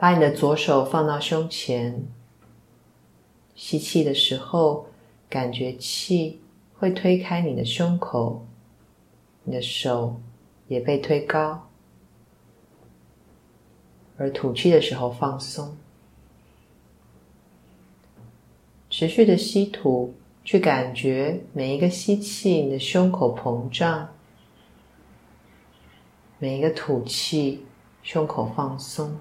[0.00, 2.02] 把你的左手放到胸前，
[3.54, 4.86] 吸气的时候，
[5.28, 6.40] 感觉气
[6.78, 8.46] 会推开你的胸口，
[9.44, 10.18] 你的手
[10.68, 11.68] 也被推高；
[14.16, 15.76] 而吐气的时候放松。
[18.88, 24.06] 持续的吸吐，去感觉每一个吸气，你的胸口膨胀；
[26.38, 27.66] 每一个吐气，
[28.02, 29.14] 胸口放松。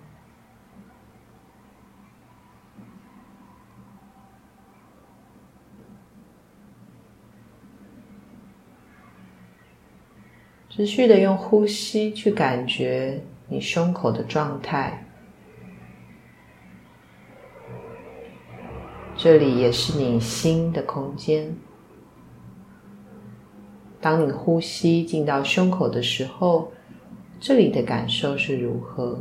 [10.79, 15.06] 持续的用呼吸去感觉你胸口的状态。
[19.18, 21.54] 这里也是你心的空间。
[24.00, 26.71] 当你呼吸进到胸口的时候，
[27.42, 29.20] 这里的感受是如何？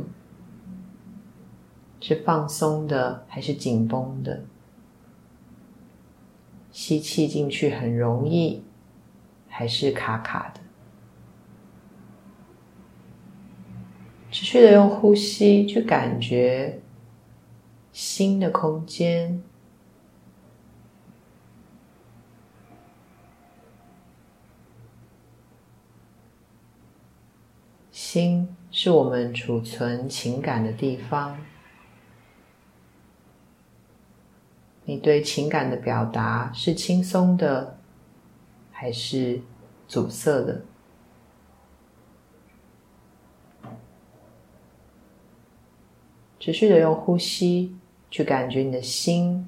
[1.99, 4.45] 是放松的还是紧绷的？
[6.71, 8.63] 吸气进去很容易，
[9.49, 10.61] 还是卡卡的？
[14.31, 16.79] 持续的用呼吸去感觉
[17.91, 19.41] 心的空间。
[27.91, 31.37] 心是我们储存情感的地方。
[34.85, 37.77] 你对情感的表达是轻松的，
[38.71, 39.41] 还是
[39.87, 40.63] 阻塞的？
[46.39, 47.75] 持续的用呼吸
[48.09, 49.45] 去感觉你的心，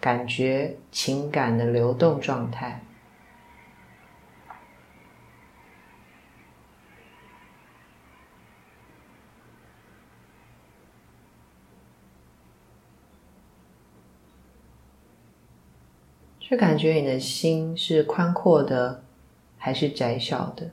[0.00, 2.80] 感觉情感的流动状态。
[16.40, 19.02] 去感觉你的心是宽阔的，
[19.58, 20.70] 还是窄小的？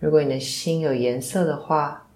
[0.00, 2.08] 如果你的心有颜色的话，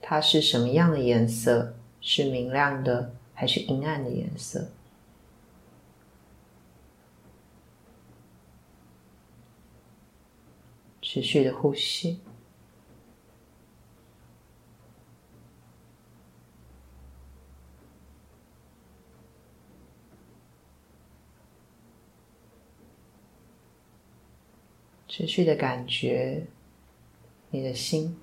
[0.00, 1.74] 它是什么样的颜色？
[2.00, 4.68] 是明亮的，还是阴暗的颜色？
[11.00, 12.20] 持续的呼吸。
[25.08, 26.46] 持续的感觉，
[27.52, 28.16] 你的心。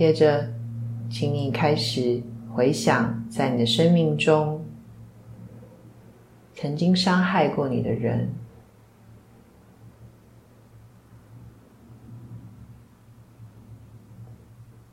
[0.00, 0.48] 接着，
[1.10, 2.22] 请你开始
[2.54, 4.64] 回想，在你的生命中
[6.54, 8.32] 曾经伤害过你的人，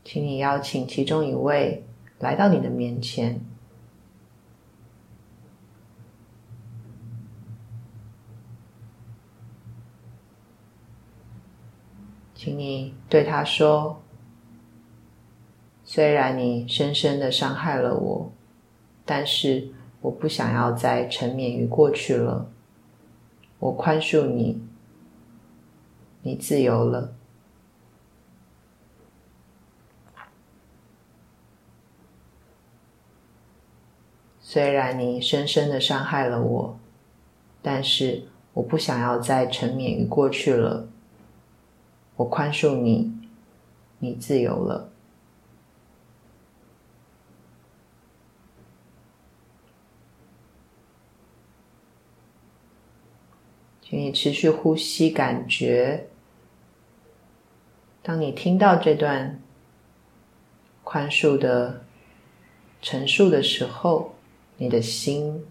[0.03, 1.85] 请你邀请其中一位
[2.19, 3.40] 来到你的面前，
[12.35, 14.03] 请你对他说。
[15.90, 18.31] 虽然你深深的伤害了我，
[19.06, 19.70] 但是
[20.02, 22.50] 我不想要再沉湎于过去了。
[23.58, 24.62] 我宽恕你，
[26.24, 27.14] 你自由了。
[34.42, 36.78] 虽然你深深的伤害了我，
[37.62, 40.90] 但是我不想要再沉湎于过去了。
[42.17, 43.14] 我宽恕你，
[44.00, 44.90] 你自由了。
[53.89, 56.09] 请你持续呼吸，感觉。
[58.03, 59.41] 当你听到这段
[60.84, 61.85] 宽恕的
[62.81, 64.13] 陈述的时候，
[64.57, 65.41] 你的心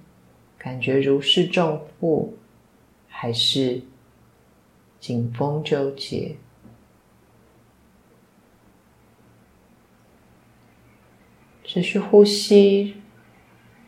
[0.58, 2.36] 感觉如释重负，
[3.08, 3.80] 还是
[5.00, 6.36] 紧绷纠结？
[11.64, 12.96] 持续呼吸，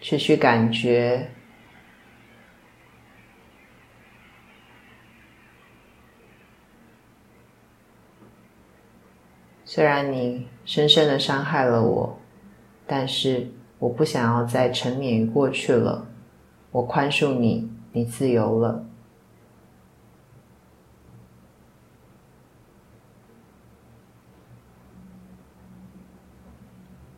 [0.01, 1.33] 持续感觉。
[9.71, 12.19] 虽然你深深的伤害了我，
[12.87, 16.09] 但是我不想要再沉湎于过去了。
[16.71, 18.87] 我宽恕你，你自由了。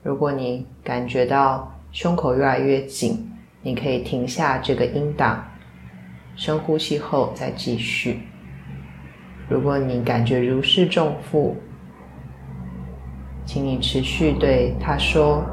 [0.02, 3.30] 如果你感觉到胸口越来越紧，
[3.62, 5.48] 你可以停下这个音档，
[6.34, 8.22] 深呼吸后再继续。
[9.48, 11.56] 如果你感觉如释重负，
[13.52, 15.44] 请你持续对他说：“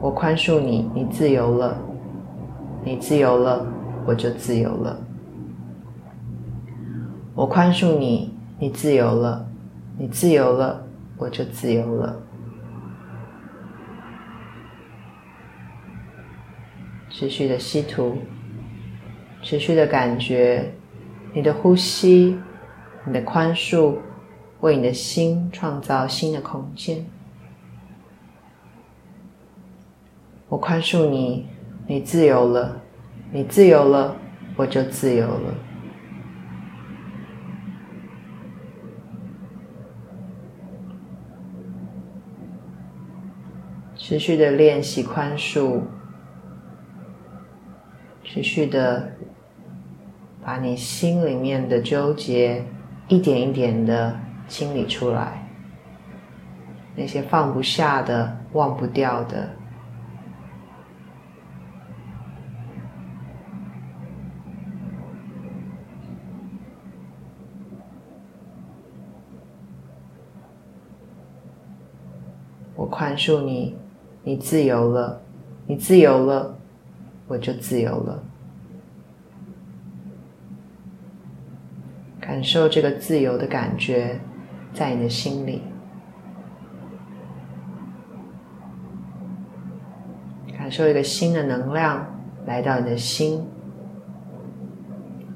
[0.00, 1.76] 我宽恕你，你自由了，
[2.82, 3.66] 你自由了，
[4.06, 4.98] 我就自由了。
[7.34, 9.46] 我宽恕你，你自由了，
[9.98, 10.82] 你自由了，
[11.18, 12.16] 我就自由了。”
[17.10, 18.16] 持续的吸吐，
[19.42, 20.72] 持续的感觉，
[21.34, 22.38] 你的呼吸，
[23.04, 23.96] 你的宽恕，
[24.62, 27.04] 为你的心创造新的空间。
[30.48, 31.46] 我宽恕你，
[31.86, 32.80] 你自由了，
[33.32, 34.16] 你自由了，
[34.54, 35.54] 我就自由了。
[43.96, 45.80] 持续的练习宽恕。
[48.24, 49.12] 持续的
[50.42, 52.64] 把你心里面的纠结
[53.08, 54.18] 一点一点的
[54.48, 55.48] 清理出来，
[56.94, 59.50] 那些放不下的、忘不掉的，
[72.74, 73.76] 我宽恕你，
[74.22, 75.22] 你自由了，
[75.66, 76.58] 你自由了。
[77.28, 78.22] 我就自由了，
[82.20, 84.20] 感受这个自由的感觉
[84.72, 85.62] 在你的心里，
[90.56, 92.06] 感受一个新的能量
[92.46, 93.46] 来到你的心，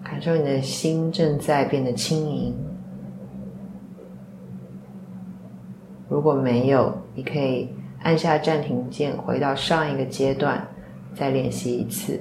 [0.03, 2.55] 感受你的心正在变得轻盈。
[6.09, 7.69] 如果没有，你可以
[8.03, 10.67] 按下暂停键，回到上一个阶段。
[11.15, 12.21] 再练习一次，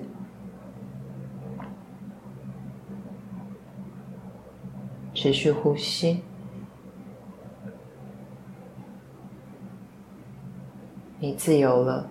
[5.13, 6.23] 持续呼吸。
[11.19, 12.05] 你自由了，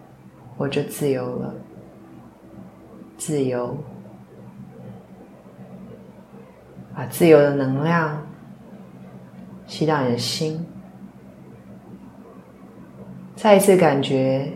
[0.56, 1.54] 我就自由了。
[3.16, 3.76] 自由，
[6.94, 8.20] 把自由的能量
[9.66, 10.66] 吸到你的心，
[13.36, 14.52] 再一次感觉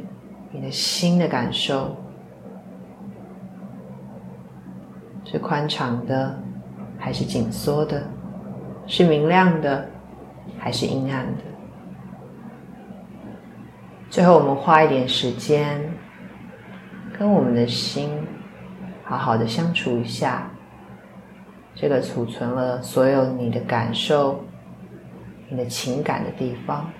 [0.51, 1.97] 你的心的感受。
[5.25, 6.37] 是宽敞的，
[6.99, 8.03] 还是紧缩的？
[8.87, 9.87] 是明亮的，
[10.59, 11.43] 还是阴暗的？
[14.11, 15.93] 最后，我们花一点时间，
[17.19, 18.11] 跟我们的心
[19.05, 20.51] 好好的相处一下。
[21.75, 24.45] 这个储存了所有你的感受、
[25.49, 26.91] 你的情感的地方。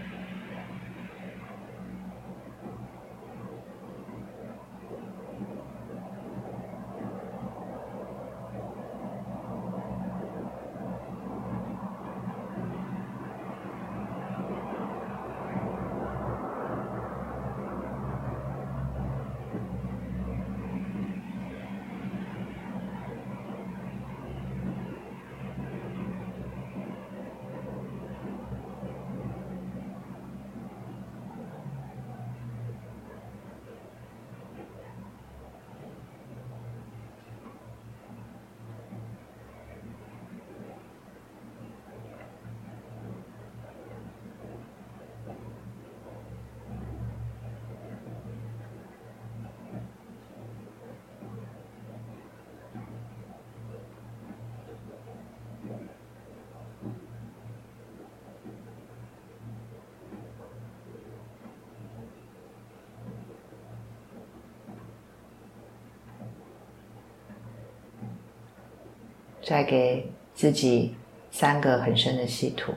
[69.49, 70.95] 再给自己
[71.31, 72.75] 三个很深的吸吐，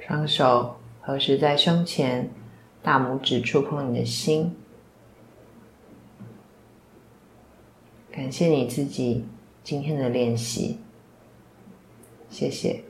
[0.00, 2.28] 双手合十在胸前，
[2.82, 4.59] 大拇指触碰你的心。
[8.20, 9.24] 感谢你自己
[9.64, 10.76] 今天的练习，
[12.28, 12.84] 谢谢。